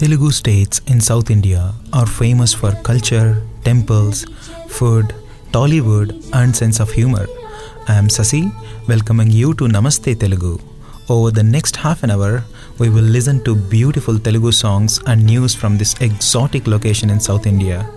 [0.00, 4.26] Telugu states in South India are famous for culture, temples,
[4.68, 5.14] food,
[5.52, 7.26] Tollywood, and sense of humor.
[7.88, 8.42] I am Sasi,
[8.88, 10.58] welcoming you to Namaste Telugu.
[11.08, 12.44] Over the next half an hour,
[12.78, 17.46] we will listen to beautiful Telugu songs and news from this exotic location in South
[17.46, 17.88] India.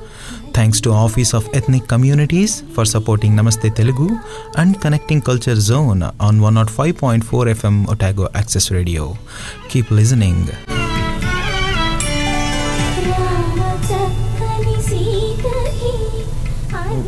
[0.53, 4.09] Thanks to Office of Ethnic Communities for supporting Namaste Telugu
[4.55, 9.17] and connecting Culture Zone on 105.4 FM Otago Access Radio.
[9.67, 10.39] Keep listening.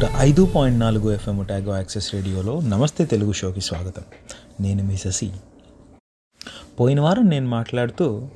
[0.01, 4.03] నూట ఐదు point నాలుగు FM ట్యాగో access రేడియోలో నమస్తే తెలుగు షోకి స్వాగతం.
[4.59, 5.31] నేను మీ శశి.
[6.79, 8.27] పోయిన వారం నేను మాట్లాడుతూ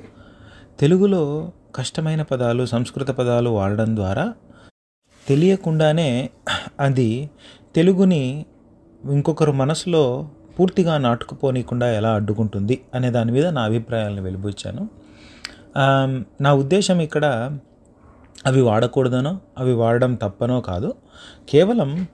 [0.80, 4.26] తెలుగులో కష్టమైన పదాలు సంస్కృత పదాలు వాడడం ద్వారా
[5.28, 6.30] తెలియకుండానే
[6.80, 7.30] అది
[7.74, 8.46] తెలుగుని
[9.04, 10.28] ఇంకొకరు మనసులో
[10.60, 14.88] పూర్తిగా నాటుకుపోనీయకుండా ఎలా అడ్డుకుంటుంది అనే దాని మీద నా అభిప్రాయాలను వెలిబుచ్చాను.
[16.40, 17.58] నా ఉద్దేశం ఇక్కడ
[18.46, 20.94] అవి వాడకూడదనో అవి వాడడం తప్పనో కాదు.
[21.48, 22.06] కేవలం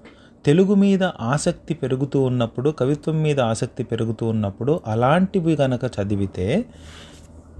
[0.47, 6.65] తెలుగు మీద ఆసక్తి పెరుగుతూ ఉన్నప్పుడు కవిత్వం మీద ఆసక్తి పెరుగుతూ ఉన్నప్పుడు అలాంటివి కనుక చదివితే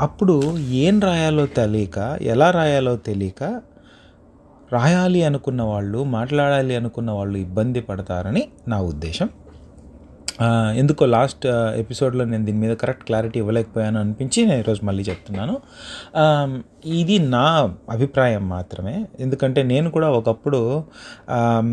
[0.01, 3.43] అప్పుడు ఏం రాయాలో తెలియక ఎలా రాయాలో తెలియక
[4.73, 9.29] రాయాలి అనుకున్న వాళ్ళు మాట్లాడాలి అనుకున్న వాళ్ళు ఇబ్బంది పడతారని నా ఉద్దేశం.
[10.75, 15.61] ఎందుకో లాస్ట్ ఎపిసోడ్లో నేను దీని మీద కరెక్ట్ క్లారిటీ ఇవ్వలేకపోయాను అనిపించి నేను ఈరోజు మళ్ళీ చెప్తున్నాను.
[16.85, 19.07] ఇది నా అభిప్రాయం మాత్రమే.
[19.21, 20.85] ఎందుకంటే నేను కూడా ఒకప్పుడు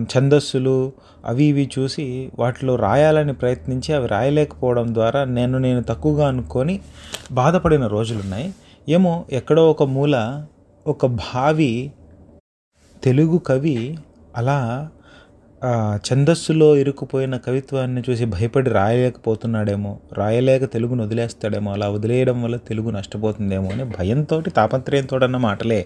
[0.03, 0.91] ఛందస్సులు
[1.25, 6.79] అవి ఇవి చూసి వాటిలో రాయాలని ప్రయత్నించి అవి రాయలేకపోవడం ద్వారా నేను నేను తక్కువగా అనుకొని
[7.31, 8.53] బాధపడిన రోజులున్నాయి.
[8.89, 10.15] ఏమో ఎక్కడో ఒక మూల
[10.87, 11.91] ఒక భావి
[13.03, 13.97] తెలుగు కవి
[14.37, 14.89] అలా
[16.07, 23.83] ఛందస్సులో ఇరుక్కుపోయిన కవిత్వాన్ని చూసి భయపడి రాయలేకపోతున్నాడేమో రాయలేక తెలుగును వదిలేస్తాడేమో అలా వదిలేయడం వల్ల తెలుగు నష్టపోతుందేమో అని
[23.97, 25.81] భయంతో తాపత్రయంతో అన్న మాటలే.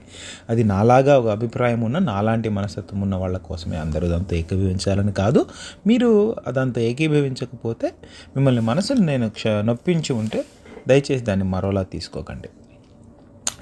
[0.50, 5.46] అది నాలాగా ఒక అభిప్రాయం ఉన్న నాలాంటి మనస్తత్వం ఉన్న వాళ్ళ కోసమే అందరూ దాంతో ఏకీభవించాలని కాదు.
[5.88, 6.12] మీరు
[6.50, 7.90] దాంతో ఏకీభవించకపోతే
[8.36, 10.42] మిమ్మల్ని మనసును నేను క్ష నొప్పించి ఉంటే
[10.88, 12.50] దయచేసి దాన్ని మరోలా తీసుకోకండి.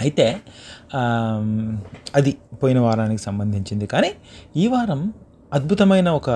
[0.01, 0.27] అయితే
[2.15, 2.31] అది
[2.63, 4.11] పోయిన వారానికి సంబంధించింది కానీ
[4.55, 5.01] ఈ వారం
[5.53, 6.29] అద్భుతమైన ఒక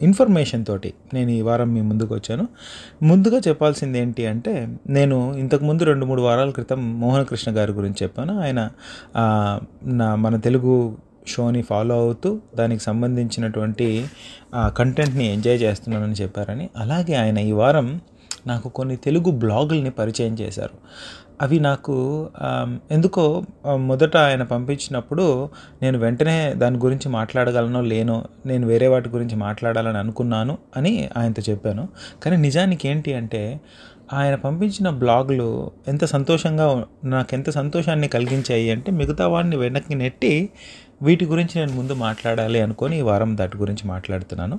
[0.00, 2.44] ఇన్ఫర్మేషన్ తోటి నేను ఈ వారం మీ ముందుకు వచ్చాను.
[3.02, 4.52] ముందుగా చెప్పాల్సింది ఏంటి అంటే
[4.88, 8.32] నేను ఇంతకుముందు రెండు మూడు వారాల క్రితం మోహనకృష్ణ గారి గురించి చెప్పాను.
[8.40, 8.60] ఆయన
[9.84, 10.96] నా మన తెలుగు
[11.28, 14.06] షోని ఫాలో అవుతూ దానికి సంబంధించినటువంటి
[14.56, 16.68] కంటెంట్ని ఎంజాయ్ చేస్తున్నానని చెప్పారని.
[16.76, 17.88] అలాగే ఆయన ఈ వారం
[18.46, 20.76] నాకు కొన్ని తెలుగు బ్లాగుల్ని పరిచయం చేశారు.
[21.42, 21.94] అవి నాకు
[22.90, 23.44] ఎందుకో
[23.76, 25.48] మొదట ఆయన పంపించినప్పుడు
[25.82, 31.88] నేను వెంటనే దాని గురించి మాట్లాడగలనో లేనో నేను వేరే వాటి గురించి మాట్లాడాలని అనుకున్నాను అని ఆయనతో చెప్పాను.
[32.22, 33.60] కానీ నిజానికి ఏంటి అంటే
[34.12, 40.48] ఆయన పంపించిన బ్లాగులు ఎంత సంతోషంగా నాకు ఎంత సంతోషాన్ని కలిగించాయి అంటే మిగతా వాడిని వెనక్కి నెట్టి
[41.02, 44.58] వీటి గురించి నేను ముందు మాట్లాడాలి అనుకొని ఈ వారం దాటి గురించి మాట్లాడుతున్నాను.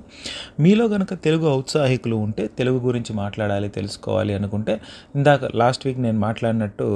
[0.60, 4.80] మీలో కనుక తెలుగు ఔత్సాహికులు ఉంటే తెలుగు గురించి మాట్లాడాలి తెలుసుకోవాలి అనుకుంటే
[5.16, 6.88] ఇందాక లాస్ట్ వీక్ నేను మాట్లాడినట్టు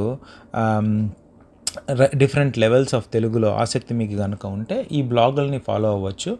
[2.17, 6.39] డిఫరెంట్ లెవెల్స్ ఆఫ్ తెలుగులో ఆసక్తి మీకు కనుక ఉంటే ఈ బ్లాగుల్ని ఫాలో అవ్వచ్చు.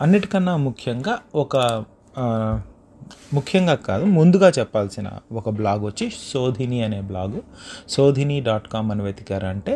[0.00, 1.84] అన్నిటికన్నా ముఖ్యంగా ఒక
[3.34, 7.40] ముఖ్యంగా కాదు ముందుగా చెప్పాల్సిన ఒక బ్లాగ్ వచ్చి శోధిని అనే బ్లాగు.
[7.88, 9.74] శోధిని డాట్ కామ్ అని వెతికారంటే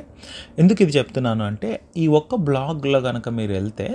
[0.58, 3.88] ఎందుకు ఇది చెప్తున్నాను అంటే ఈ ఒక్క బ్లాగ్లో కనుక మీరు వెళ్తే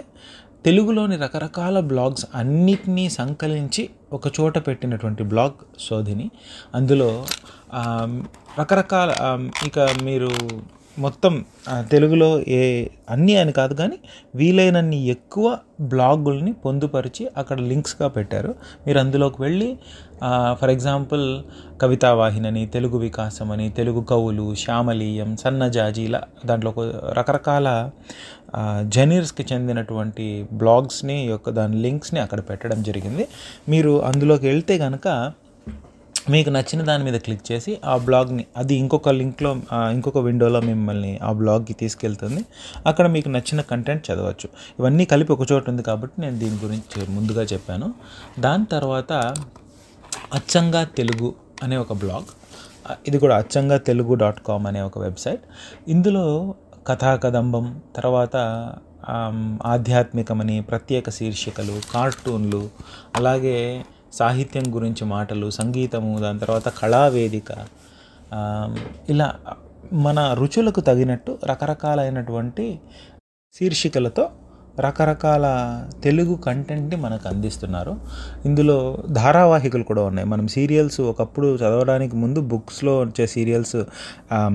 [0.66, 3.84] తెలుగులోని రకరకాల బ్లాగ్స్ అన్నిటినీ సంకలించి
[4.14, 6.28] ఒక చోట పెట్టినటువంటి బ్లాగ్ శోధిని
[6.76, 7.10] అందులో
[8.60, 9.12] రకరకాల
[9.66, 10.32] ఇక మీరు
[10.98, 11.46] మొత్తం
[11.92, 13.98] తెలుగులో ఏ అన్నీ అని కాదు కానీ
[14.36, 18.56] వీలైనన్ని ఎక్కువ బ్లాగుల్ని పొందుపరిచి అక్కడ లింక్స్గా పెట్టారు.
[18.88, 19.78] మీరు అందులోకి వెళ్ళి
[20.62, 21.44] ఫర్ ఎగ్జాంపుల్
[21.82, 26.74] కవితావాహినని తెలుగు వికాసం అని తెలుగు కవులు శ్యామలీయం సన్నజాజి ఇలా దాంట్లో
[27.18, 27.90] రకరకాల
[28.86, 33.28] జనీర్స్కి చెందినటువంటి బ్లాగ్స్ని యొక్క దాని లింక్స్ని అక్కడ పెట్టడం జరిగింది.
[33.70, 35.08] మీరు అందులోకి వెళ్తే కనుక
[36.34, 39.52] మీకు నచ్చిన దాని మీద క్లిక్ చేసి ఆ బ్లాగ్ని అది ఇంకొక లింక్లో
[39.96, 42.42] ఇంకొక విండోలో మిమ్మల్ని ఆ బ్లాగ్కి తీసుకెళ్తుంది.
[42.88, 44.48] అక్కడ మీకు నచ్చిన కంటెంట్ చదవచ్చు.
[44.80, 47.88] ఇవన్నీ కలిపి ఒక చోట ఉంది కాబట్టి నేను దీని గురించి ముందుగా చెప్పాను.
[48.40, 49.14] దాని తర్వాత
[50.34, 51.30] అచ్చంగా తెలుగు
[51.64, 52.30] అనే ఒక బ్లాగ్
[53.08, 55.44] ఇది కూడా అచ్చంగా తెలుగు డాట్ కామ్ అనే ఒక వెబ్సైట్
[55.88, 56.25] ఇందులో
[56.88, 57.66] కథాకదంబం
[57.96, 58.36] తర్వాత
[59.66, 62.62] ఆధ్యాత్మికమని ప్రత్యేక శీర్షికలు కార్టూన్లు
[63.16, 63.58] అలాగే
[64.14, 67.52] సాహిత్యం గురించి మాటలు సంగీతము దాని తర్వాత కళావేదిక
[69.10, 69.36] ఇలా
[69.94, 72.80] మన రుచులకు తగినట్టు రకరకాలైనటువంటి
[73.60, 74.30] శీర్షికలతో
[74.80, 75.46] రకరకాల
[76.04, 77.96] తెలుగు కంటెంట్ని మనకు అందిస్తున్నారు.
[78.46, 80.28] ఇందులో ధారావాహికలు కూడా ఉన్నాయి.
[80.28, 83.76] మనం సీరియల్స్ ఒకప్పుడు చదవడానికి ముందు బుక్స్లో వచ్చే సీరియల్స్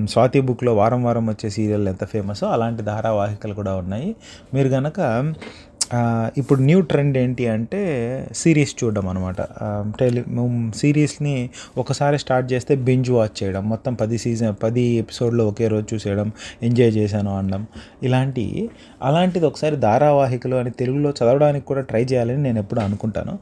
[0.04, 4.16] స్వాతి బుక్లో వారం వారం వచ్చే సీరియల్ ఎంత ఫేమసో అలాంటి ధారావాహికలు కూడా ఉన్నాయి.
[4.54, 5.00] మీరు కనుక
[6.38, 7.80] ఇప్పుడు న్యూ ట్రెండ్ ఏంటి అంటే
[8.34, 9.40] సిరీస్ చూడడం అనమాట
[9.98, 10.24] టెలి
[10.76, 16.32] సిరీస్ని ఒకసారి స్టార్ట్ చేస్తే బింజ్ వాచ్ చేయడం మొత్తం పది సీజన్ పది ఎపిసోడ్లో ఒకే రోజు చూసేయడం
[16.62, 17.66] ఎంజాయ్ చేశాను అనడం
[18.02, 18.70] ఇలాంటి
[19.02, 23.38] అలాంటిది ఒకసారి ధారావాహికలు అని తెలుగులో చదవడానికి కూడా ట్రై చేయాలని నేను ఎప్పుడు అనుకుంటాను.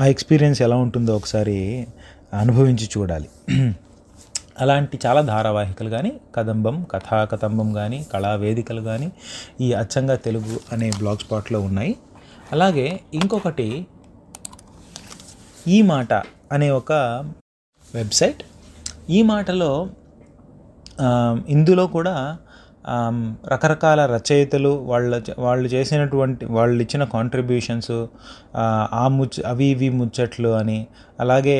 [0.00, 1.86] ఆ ఎక్స్పీరియన్స్ ఎలా ఉంటుందో ఒకసారి
[2.34, 3.28] అనుభవించి చూడాలి.
[4.60, 9.08] అలాంటి చాలా ధారావాహికలు కానీ కదంబం కథా కదంబం కానీ కళా వేదికలు కానీ
[9.60, 11.92] ఈ అచ్చంగా తెలుగు అనే బ్లాగ్ స్పాట్లో ఉన్నాయి.
[12.52, 13.68] అలాగే ఇంకొకటి
[15.68, 16.12] ఈ మాట
[16.52, 16.92] అనే ఒక
[17.94, 18.42] వెబ్సైట్.
[19.10, 19.70] ఈ మాటలో
[21.54, 22.14] ఇందులో కూడా
[23.52, 27.92] రకరకాల రచయితలు వాళ్ళ వాళ్ళు చేసినటువంటి వాళ్ళు ఇచ్చిన కాంట్రిబ్యూషన్స్
[28.94, 30.78] ఆ ముచ్చ అవి ఇవి ముచ్చట్లు అని
[31.20, 31.58] అలాగే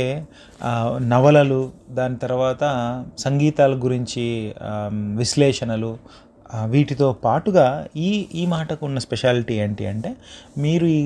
[1.08, 2.64] నవలలు దాని తర్వాత
[3.18, 4.24] సంగీతాల గురించి
[5.16, 5.92] విశ్లేషణలు
[6.70, 7.66] వీటితో పాటుగా
[7.96, 10.10] ఈ ఈ మాటకు ఉన్న స్పెషాలిటీ ఏంటి అంటే
[10.58, 11.02] మీరు ఈ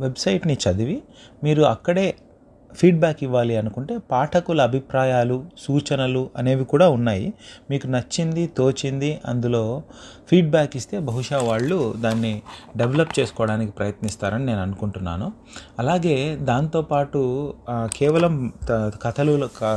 [0.00, 0.98] వెబ్సైట్ని చదివి
[1.42, 2.08] మీరు అక్కడే
[2.74, 7.26] ఫీడ్బ్యాక్ ఇవ్వాలి అనుకుంటే పాఠకుల అభిప్రాయాలు సూచనలు అనేవి కూడా ఉన్నాయి.
[7.70, 9.62] మీకు నచ్చింది తోచింది అందులో
[10.30, 12.42] ఫీడ్బ్యాక్ ఇస్తే బహుశా వాళ్ళు దాన్ని
[12.76, 15.32] డెవలప్ చేసుకోవడానికి ప్రయత్నిస్తారని నేను అనుకుంటున్నాను.
[15.78, 17.22] అలాగే దాంతోపాటు
[17.96, 18.52] కేవలం
[19.02, 19.34] కథలు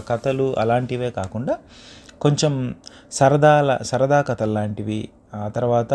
[0.10, 1.56] కథలు అలాంటివే కాకుండా
[2.22, 2.54] కొంచెం
[3.12, 5.02] సరదాల సరదా కథలు లాంటివి
[5.36, 5.94] ఆ తర్వాత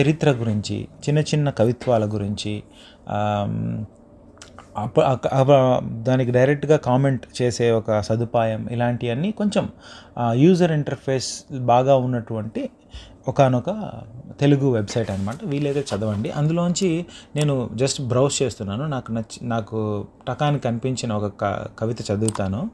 [0.00, 2.52] చరిత్ర గురించి చిన్న చిన్న కవిత్వాల గురించి
[6.02, 9.68] దానికి డైరెక్ట్గా కామెంట్ చేసే ఒక సదుపాయం ఇలాంటివన్నీ కొంచెం
[10.32, 12.70] యూజర్ ఇంటర్ఫేస్ బాగా ఉన్నటువంటి
[13.28, 13.92] ఒకనొక
[14.40, 16.30] తెలుగు వెబ్సైట్ అనమాట వీలైతే చదవండి.
[16.30, 17.06] అందులోంచి
[17.36, 18.86] నేను జస్ట్ బ్రౌజ్ చేస్తున్నాను.
[18.86, 22.70] నాకు నచ్చి నాకు టకానికి కనిపించిన ఒక క- కవిత చదువుతాను.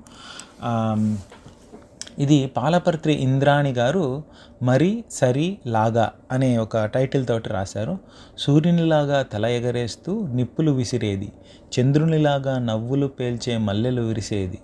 [2.19, 4.23] ఇది పాలపర్తి ఇంద్రాణి గారు
[4.63, 7.99] మరి సరి లాగా అనే ఒక టైటిల్ తోటి రాశారు.
[8.39, 11.33] సూర్యునిలాగా తల ఎగరేస్తూ నిప్పులు విసిరేది
[11.75, 14.59] చంద్రునిలాగా నవ్వులు పేల్చే మల్లెలు విరిసేది.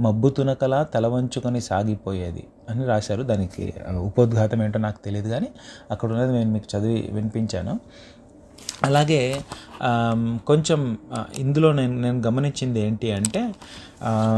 [0.00, 3.22] మబ్బు తునకలా తల వంచుకొని సాగిపోయేది అని రాశారు.
[3.22, 3.64] దానికి
[4.08, 5.48] ఉపోద్ఘాతం ఏంటో నాకు తెలియదు కానీ
[5.90, 7.74] అక్కడ ఉన్నది నేను మీకు చదివి వినిపించాను.
[8.84, 9.20] అలాగే
[10.46, 10.80] కొంచెం
[11.38, 13.40] ఇందులో నేను నేను గమనించింది ఏంటి అంటే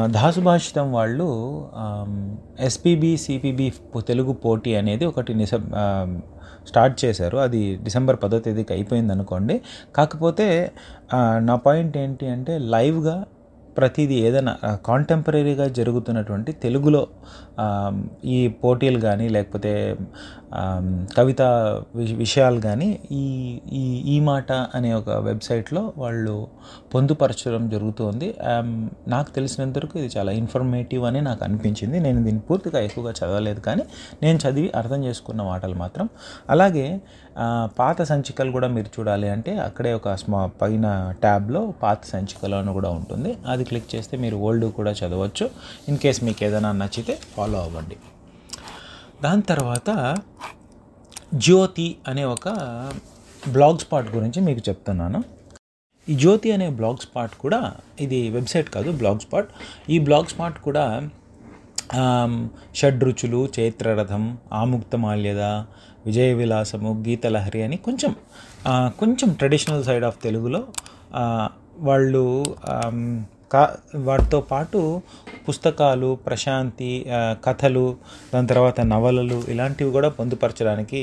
[0.07, 1.29] దాసుభాషితం వాళ్ళు
[2.61, 3.67] ఎస్పీబీ సిపిబి
[4.09, 5.55] తెలుగు పోటీ అనేది ఒకటి నిస
[6.71, 7.37] స్టార్ట్ చేశారు.
[7.47, 9.57] అది డిసెంబర్ పదో తేదీకి అయిపోయింది అనుకోండి.
[9.97, 10.49] కాకపోతే
[11.49, 13.17] నా పాయింట్ ఏంటి అంటే లైవ్గా
[13.77, 14.53] ప్రతిదీ ఏదైనా
[14.87, 17.03] కాంటెంపరీగా జరుగుతున్నటువంటి తెలుగులో
[18.37, 19.73] ఈ పోటీలు కానీ లేకపోతే
[21.17, 21.43] కవిత
[21.95, 26.47] వి- విషయాలు కానీ ఈ ఈ ఈ మాట అనే ఒక వెబ్సైట్లో వాళ్ళు
[26.95, 28.35] పొందుపరచడం జరుగుతుంది.
[29.09, 32.01] నాకు తెలిసినంతవరకు ఇది చాలా ఇన్ఫర్మేటివ్ అని నాకు అనిపించింది.
[32.01, 33.83] నేను దీన్ని పూర్తిగా ఎక్కువగా చదవలేదు కానీ
[34.23, 36.09] నేను చదివి అర్థం చేసుకున్న మాటలు మాత్రం.
[36.51, 37.01] అలాగే
[37.65, 42.91] పాత సంచికలు కూడా మీరు చూడాలి అంటే అక్కడే ఒక స్మా పైన ట్యాబ్లో పాత సంచికలు అని కూడా
[42.91, 43.37] ఉంటుంది.
[43.47, 45.51] అది క్లిక్ చేస్తే మీరు ఓల్డ్ కూడా చదవచ్చు.
[45.89, 47.97] ఇన్ కేస్ మీకు ఏదైనా నచ్చితే ఫాలో అవ్వండి.
[49.25, 49.91] దాని తర్వాత
[51.47, 52.49] జ్యోతి అనే ఒక
[53.43, 55.19] బ్లాగ్ స్పాట్ గురించి మీకు చెప్తున్నాను.
[56.09, 57.61] ఈ జ్యోతి అనే బ్లాగ్ స్పాట్ కూడా
[58.05, 59.49] ఇది వెబ్సైట్ కాదు బ్లాగ్ స్పాట్.
[59.95, 60.85] ఈ బ్లాగ్ స్పాట్ కూడా
[62.03, 62.37] ఆమ్,
[62.79, 65.43] షడ్రుచులు చైత్రరథం ఆముక్తమాల్యద
[66.07, 68.13] విజయ విలాసము గీతలహరి అని కొంచెం
[69.01, 70.61] కొంచెం ట్రెడిషనల్ సైడ్ ఆఫ్ తెలుగులో
[71.89, 72.25] వాళ్ళు
[73.53, 73.63] కా
[74.09, 74.81] వాటితో పాటు
[75.47, 76.91] పుస్తకాలు ప్రశాంతి
[77.45, 77.85] కథలు
[78.33, 81.01] దాని తర్వాత నవలలు ఇలాంటివి కూడా పొందుపరచడానికి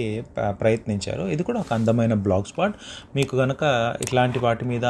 [0.61, 1.23] ప్రయత్నించారు.
[1.35, 2.75] ఇది కూడా ఒక అందమైన బ్లాగ్ స్పాట్.
[3.17, 3.63] మీకు కనుక
[4.05, 4.85] ఇట్లాంటి వాటి మీద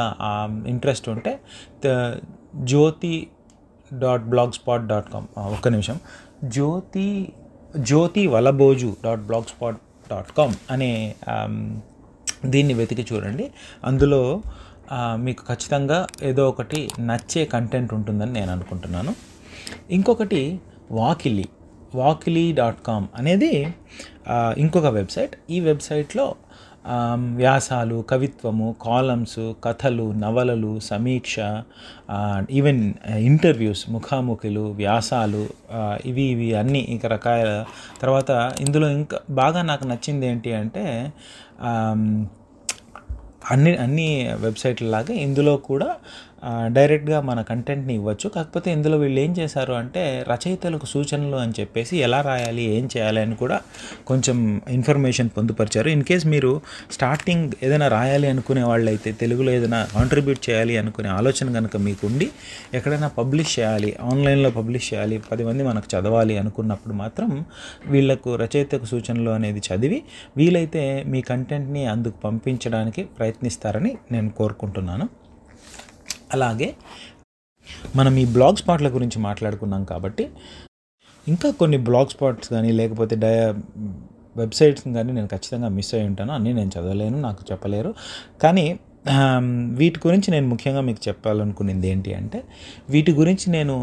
[0.74, 1.32] ఇంట్రెస్ట్ ఉంటే
[2.72, 3.14] Jyothi
[3.90, 4.26] dot
[4.58, 5.98] blogspot dot com ఒక్క నిమిషం.
[6.56, 7.08] Jyothi
[7.90, 10.90] Jyothi Valaboju dot blogspot dot com అనే
[12.54, 13.44] దీన్ని వెతికి చూడండి.
[13.84, 14.22] అందులో
[15.16, 19.14] మీకు ఖచ్చితంగా ఏదో ఒకటి నచ్చే కంటెంట్ ఉంటుందని నేను అనుకుంటున్నాను.
[19.90, 20.42] ఇంకొకటి
[20.90, 21.46] వాకిలి.
[21.94, 23.52] వాకిలి డాట్ కామ్ అనేది
[24.58, 25.36] ఇంకొక వెబ్సైట్.
[25.50, 26.26] ఈ వెబ్సైట్లో
[27.36, 31.36] వ్యాసాలు కవిత్వము కాలమ్స్ కథలు నవలలు సమీక్ష
[32.50, 35.42] ఈవెన్ ఇంటర్వ్యూస్ ముఖాముఖిలు వ్యాసాలు
[36.06, 37.64] ఇవి ఇవి అన్నీ ఇంకా రకాల
[38.00, 40.84] తర్వాత ఇందులో ఇంకా బాగా నాకు నచ్చింది ఏంటి అంటే
[43.50, 44.08] అన్ని అన్ని
[44.40, 45.88] వెబ్సైట్ల లాగా ఇందులో కూడా
[46.76, 48.28] డైరెక్ట్గా మన కంటెంట్ని ఇవ్వచ్చు.
[48.28, 53.36] కాకపోతే ఇందులో వీళ్ళు ఏం చేశారు అంటే రచయితలకు సూచనలు అని చెప్పేసి ఎలా రాయాలి ఏం చేయాలి అని
[53.36, 53.60] కూడా
[54.06, 55.88] కొంచెం ఇన్ఫర్మేషన్ పొందుపరిచారు.
[55.88, 61.76] ఇన్ కేస్ మీరు స్టార్టింగ్ ఏదైనా రాయాలి అనుకునే వాళ్ళైతే తెలుగులో ఏదైనా కాంట్రిబ్యూట్ చేయాలి అనుకునే ఆలోచన కనుక
[61.76, 62.28] మీకు ఉండి
[62.74, 67.30] ఎక్కడైనా పబ్లిష్ చేయాలి ఆన్లైన్లో పబ్లిష్ చేయాలి పది మంది మనకు చదవాలి అనుకున్నప్పుడు మాత్రం
[67.86, 70.02] వీళ్ళకు రచయితకు సూచనలు అనేది చదివి
[70.36, 75.25] వీలైతే మీ కంటెంట్ని అందుకు పంపించడానికి ప్రయత్నిస్తారని నేను కోరుకుంటున్నాను.
[76.32, 76.68] అలాగే
[77.96, 80.24] మనం ఈ బ్లాగ్ స్పాట్ల గురించి మాట్లాడుకున్నాం కాబట్టి
[81.26, 83.38] ఇంకా కొన్ని బ్లాగ్ స్పాట్స్ కానీ లేకపోతే డయ
[84.36, 86.32] వెబ్సైట్స్ కానీ నేను ఖచ్చితంగా మిస్ అయి ఉంటాను.
[86.32, 87.94] అన్నీ నేను చదవలేను నాకు చెప్పలేరు.
[88.42, 88.66] కానీ
[89.80, 92.38] వీటి గురించి నేను ముఖ్యంగా మీకు చెప్పాలనుకునేది ఏంటి అంటే
[92.90, 93.74] వీటి గురించి నేను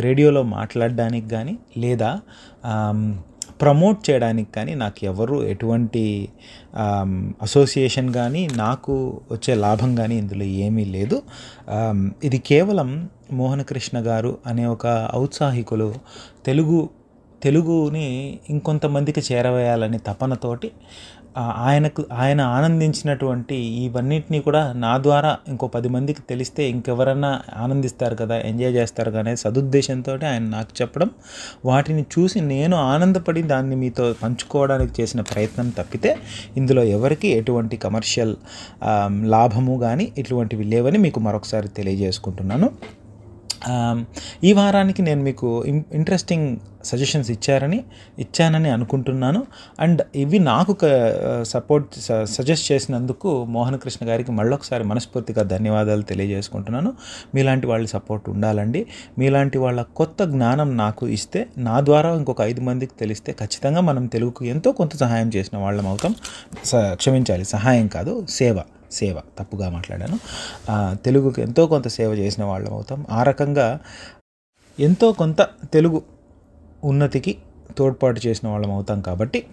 [0.00, 2.22] రేడియోలో మాట్లాడడానికి కానీ లేదా
[3.60, 6.28] ప్రమోట్ చేయడానికి కానీ నాకు ఎవరు ఎటువంటి
[7.42, 11.22] అసోసియేషన్ కానీ నాకు వచ్చే లాభం కానీ ఇందులో ఏమీ లేదు.
[12.24, 15.94] ఇది కేవలం మోహనకృష్ణ గారు అనే ఒక ఔత్సాహికులు
[16.46, 16.88] తెలుగు
[17.42, 20.70] తెలుగుని ఇంకొంతమందికి చేరవేయాలనే తపనతోటి
[21.36, 28.74] ఆయనకు ఆయన ఆనందించినటువంటి ఇవన్నిటినీ కూడా నా ద్వారా ఇంకో పది మందికి తెలిస్తే ఇంకెవరన్నా ఆనందిస్తారు కదా ఎంజాయ్
[28.74, 31.10] చేస్తారు కానీ సదుద్దేశంతో ఆయన నాకు చెప్పడం.
[31.64, 36.12] వాటిని చూసి నేను ఆనందపడి దాన్ని మీతో పంచుకోవడానికి చేసిన ప్రయత్నం తప్పితే
[36.56, 38.34] ఇందులో ఎవరికి ఎటువంటి కమర్షియల్
[39.36, 42.68] లాభము కానీ ఇటువంటివి లేవని మీకు మరొకసారి తెలియజేసుకుంటున్నాను.
[43.60, 44.04] Um,
[44.44, 47.84] ఈ వారానికి నేను మీకు ఇంట్రెస్టింగ్ సజెషన్స్ ఇచ్చారని
[48.18, 49.46] ఇచ్చానని అనుకుంటున్నాను.
[49.80, 50.76] అండ్ ఇవి నాకు
[51.42, 51.88] సపోర్ట్
[52.24, 56.92] సజెస్ట్ చేసినందుకు మోహన్ కృష్ణ గారికి మళ్ళొకసారి మనస్ఫూర్తిగా ధన్యవాదాలు తెలియజేసుకుంటున్నాను.
[57.34, 58.86] మీలాంటి వాళ్ళ సపోర్ట్ ఉండాలండి.
[59.18, 64.44] మీలాంటి వాళ్ళ కొత్త జ్ఞానం నాకు ఇస్తే నా ద్వారా ఇంకొక ఐదు మందికి తెలిస్తే ఖచ్చితంగా మనం తెలుగుకు
[64.44, 66.14] ఎంతో కొంత సహాయం చేసిన వాళ్ళం అవుతాం.
[66.64, 68.58] స- క్షమించాలి సహాయం కాదు సేవ.
[68.92, 70.18] సేవ తప్పుగా మాట్లాడాను.
[71.04, 73.06] తెలుగుకి ఎంతో కొంత సేవ చేసిన వాళ్ళం అవుతాం.
[73.10, 73.80] ఆ రకంగా
[74.80, 75.42] ఎంతో కొంత
[75.72, 76.02] తెలుగు
[76.84, 77.36] ఉన్నతికి
[77.78, 79.46] తోడ్పాటు చేసిన వాళ్ళం అవుతాం కాబట్టి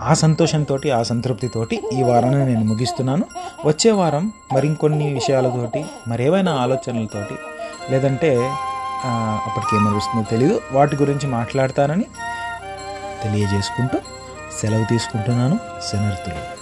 [0.00, 3.24] ఆ సంతోషంతో ఆ సంతృప్తితోటి ఈ వారాన్ని నేను ముగిస్తున్నాను.
[3.66, 7.36] వచ్చే వారం మరికొన్ని విషయాలతోటి మరేవైనా ఆలోచనలతోటి
[7.90, 8.30] లేదంటే
[9.46, 12.06] అప్పటికి ఏమనిపిస్తుందో తెలియదు వాటి గురించి మాట్లాడతానని
[13.22, 13.98] తెలియజేసుకుంటూ
[14.60, 15.58] సెలవు తీసుకుంటున్నాను.
[15.90, 16.57] శనర్థులు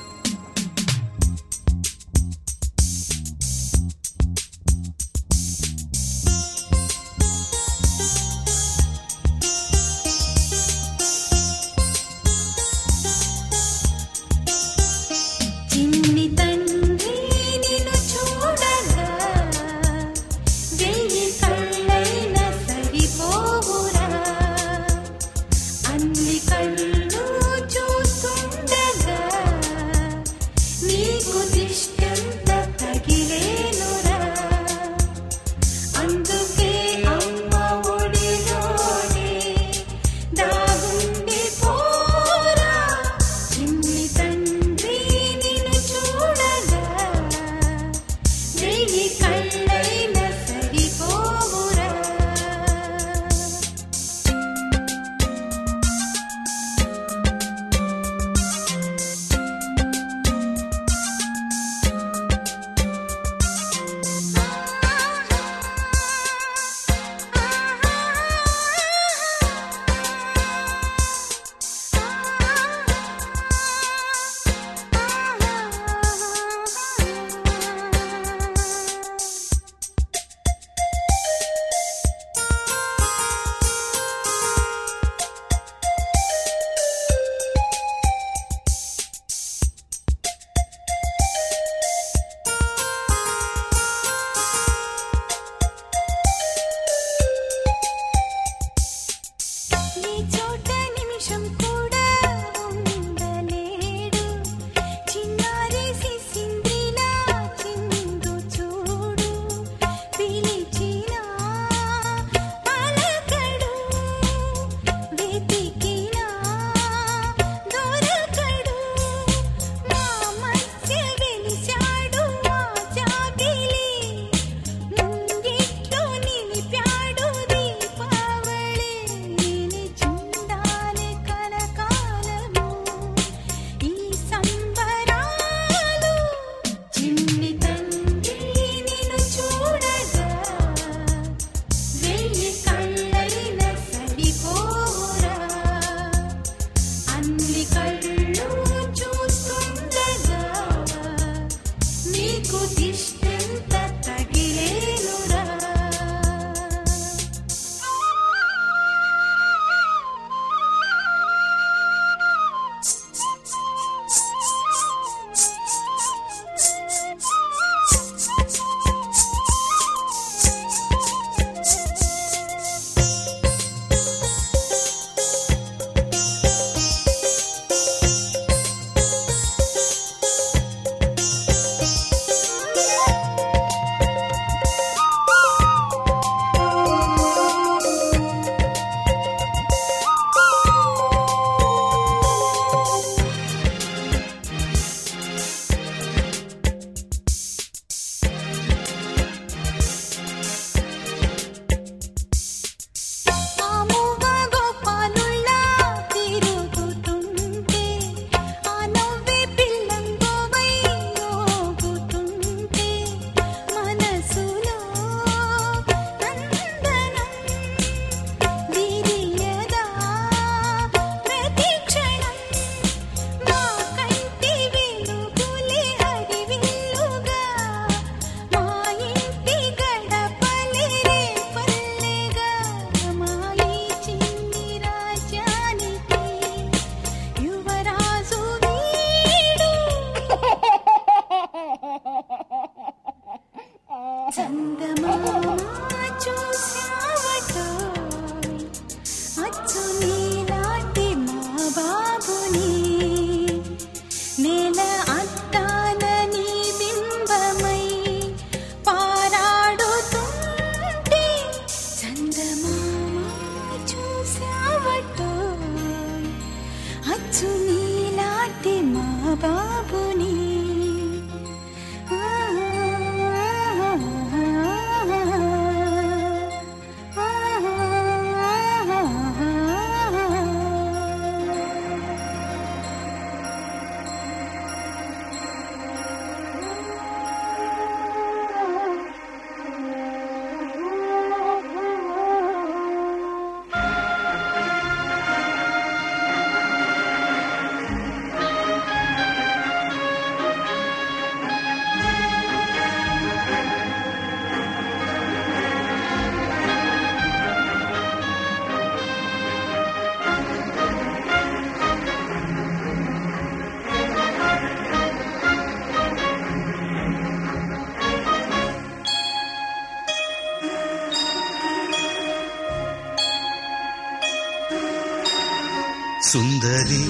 [326.27, 327.05] సుందరి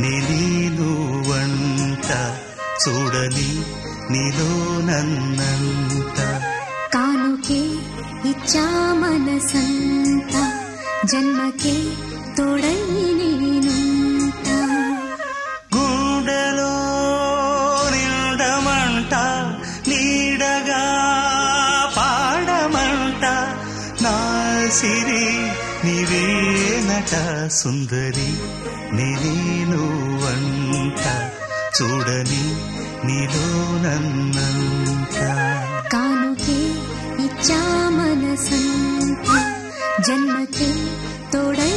[0.00, 2.08] నిలీలువంట
[2.82, 3.50] చూడని
[4.10, 6.18] నీలో నన్నంత.
[6.94, 7.62] కానుకే
[8.30, 10.34] ఇచ్చా మనసంత
[11.12, 11.76] జన్మకే
[12.38, 12.80] తోడై
[13.14, 14.48] నేనుంట.
[24.70, 25.24] సిరి
[25.84, 27.14] నీవేనట
[27.52, 28.30] సుందరి
[28.92, 31.02] నేనే నువ్వంట
[31.76, 32.44] చూడని
[33.04, 33.46] నీలో
[33.84, 35.18] నన్నంత.
[35.92, 36.60] కానుకే
[37.24, 39.28] ఇచ్చా మనసంత
[40.06, 40.70] జన్మకే
[41.32, 41.74] తోడై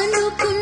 [0.00, 0.59] Find the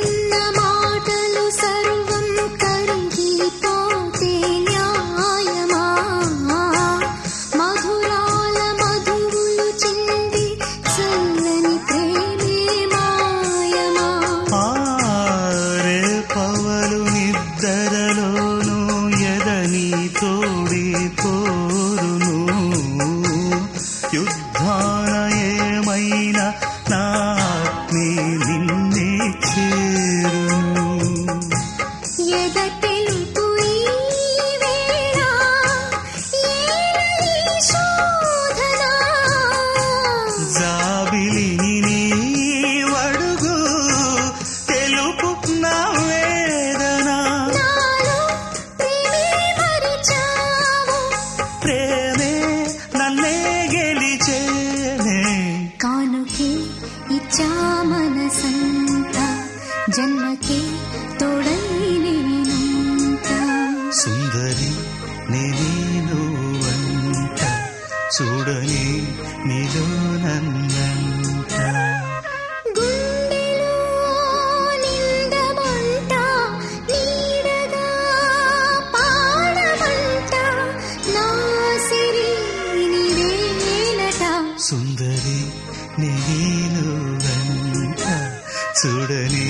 [88.79, 89.49] చూడని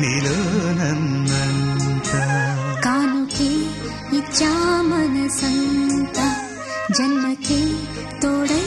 [0.00, 0.36] నీలో
[0.72, 2.10] నన్నంత.
[2.84, 3.50] కానుకే
[4.16, 6.18] ఇచ్చా మనసంత
[6.98, 7.60] జన్మకే
[8.22, 8.61] తోడై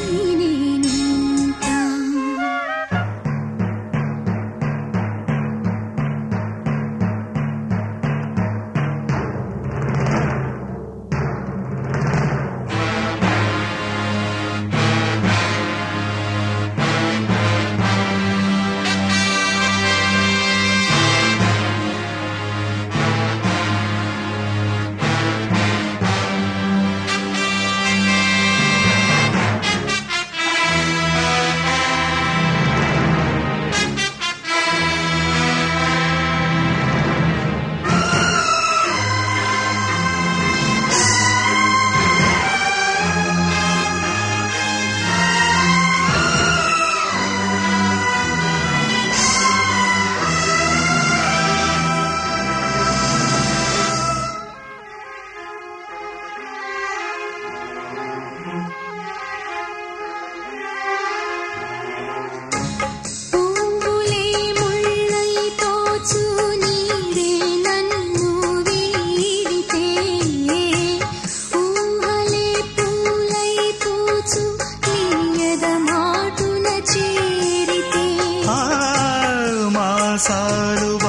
[80.17, 81.04] ಸಾರುವ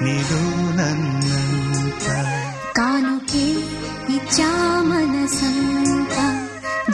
[0.00, 0.40] నీలో
[2.78, 3.46] కానుకే
[4.14, 4.50] ఇచ్చా
[4.82, 6.16] మనసంత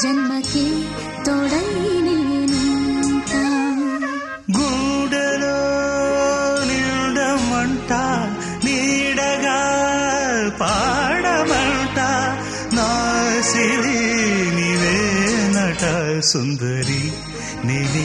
[0.02, 0.64] జన్మకే
[1.24, 1.68] తోడై
[2.06, 3.42] నేనుంటా.
[4.56, 5.56] గూడలో
[6.70, 7.92] నిండమంట
[8.64, 9.58] నీడగా
[10.60, 11.98] పాడమంట
[12.74, 12.88] నా
[13.42, 14.00] సిరి
[14.58, 15.84] నీవేనట
[16.22, 17.02] సుందరి
[17.64, 18.04] నేను